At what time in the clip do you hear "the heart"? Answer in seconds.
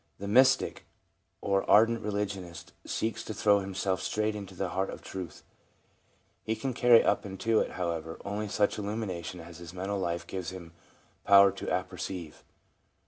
4.55-4.89